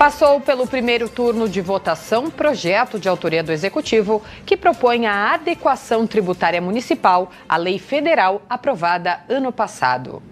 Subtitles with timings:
[0.00, 6.06] Passou pelo primeiro turno de votação projeto de autoria do Executivo que propõe a adequação
[6.06, 10.22] tributária municipal à lei federal aprovada ano passado.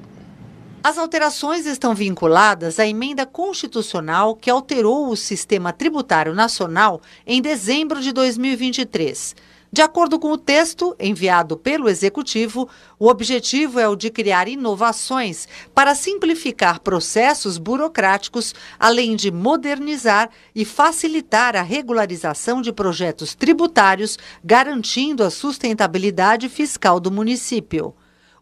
[0.84, 8.00] As alterações estão vinculadas à emenda constitucional que alterou o sistema tributário nacional em dezembro
[8.00, 9.34] de 2023.
[9.72, 15.48] De acordo com o texto enviado pelo Executivo, o objetivo é o de criar inovações
[15.74, 25.24] para simplificar processos burocráticos, além de modernizar e facilitar a regularização de projetos tributários, garantindo
[25.24, 27.94] a sustentabilidade fiscal do município.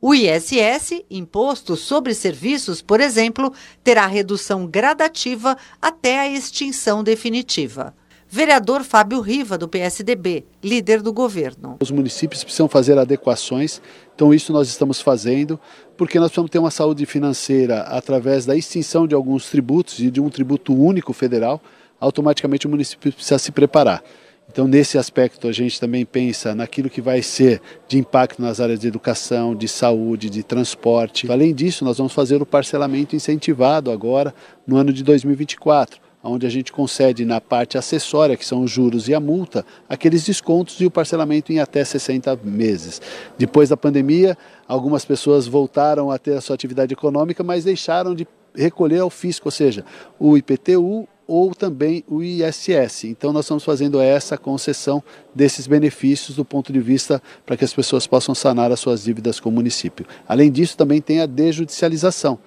[0.07, 3.51] O ISS, Imposto sobre Serviços, por exemplo,
[3.83, 7.95] terá redução gradativa até a extinção definitiva.
[8.35, 11.77] Vereador Fábio Riva, do PSDB, líder do governo.
[11.81, 13.81] Os municípios precisam fazer adequações,
[14.13, 15.57] então isso nós estamos fazendo,
[15.97, 20.21] porque nós precisamos ter uma saúde financeira através da extinção de alguns tributos e de
[20.21, 21.63] um tributo único federal,
[22.01, 24.03] automaticamente o município precisa se preparar.
[24.51, 28.81] Então, nesse aspecto, a gente também pensa naquilo que vai ser de impacto nas áreas
[28.81, 31.31] de educação, de saúde, de transporte.
[31.31, 34.35] Além disso, nós vamos fazer o parcelamento incentivado agora
[34.67, 39.09] no ano de 2024 onde a gente concede na parte acessória, que são os juros
[39.09, 43.01] e a multa, aqueles descontos e o parcelamento em até 60 meses.
[43.37, 44.37] Depois da pandemia,
[44.67, 49.49] algumas pessoas voltaram a ter a sua atividade econômica, mas deixaram de recolher ao fisco,
[49.49, 49.85] ou seja,
[50.19, 53.05] o IPTU ou também o ISS.
[53.05, 55.03] Então nós estamos fazendo essa concessão
[55.35, 59.41] desses benefícios do ponto de vista para que as pessoas possam sanar as suas dívidas
[59.41, 60.07] com o município.
[60.29, 62.39] Além disso, também tem a desjudicialização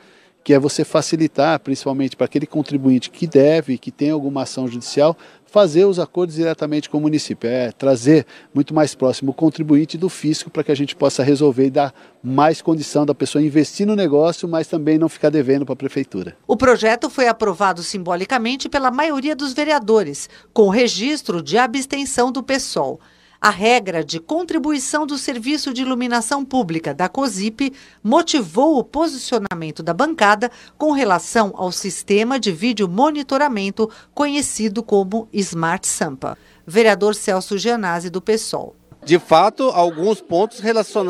[0.47, 5.13] que é você facilitar, principalmente para aquele contribuinte que deve, que tem alguma ação judicial,
[5.45, 10.07] fazer os acordos diretamente com o município, é trazer muito mais próximo o contribuinte do
[10.07, 13.93] fisco para que a gente possa resolver e dar mais condição da pessoa investir no
[13.93, 16.37] negócio, mas também não ficar devendo para a prefeitura.
[16.47, 23.01] O projeto foi aprovado simbolicamente pela maioria dos vereadores, com registro de abstenção do PSOL.
[23.39, 27.71] A regra de contribuição do Serviço de Iluminação Pública da COSIP
[28.03, 35.87] motivou o posicionamento da bancada com relação ao sistema de vídeo monitoramento conhecido como Smart
[35.87, 36.35] Sampa.
[36.65, 38.75] Vereador Celso Gianazzi, do PSOL.
[39.05, 40.59] De fato, alguns pontos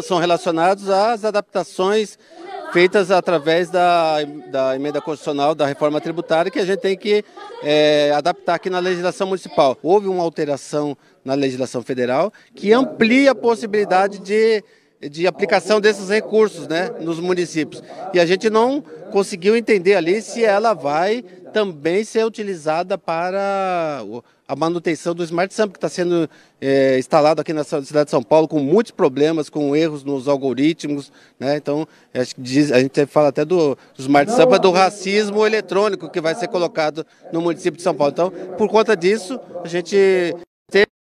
[0.06, 2.20] são relacionados às adaptações
[2.72, 7.24] feitas através da, da emenda constitucional da reforma tributária que a gente tem que
[7.64, 9.78] é, adaptar aqui na legislação municipal.
[9.82, 14.64] Houve uma alteração na legislação federal que amplia a possibilidade de,
[15.10, 17.84] de aplicação desses recursos né, nos municípios.
[18.14, 21.24] E a gente não conseguiu entender ali se ela vai
[21.54, 24.04] também ser utilizada para
[24.48, 26.30] a manutenção do Smart Samp, que está sendo
[26.62, 31.12] é, instalado aqui na cidade de São Paulo com muitos problemas, com erros nos algoritmos.
[31.40, 31.58] Né?
[31.58, 36.34] Então, a gente fala até do, do Smart Samp, é do racismo eletrônico que vai
[36.34, 38.14] ser colocado no município de São Paulo.
[38.14, 40.34] Então, por conta disso, a gente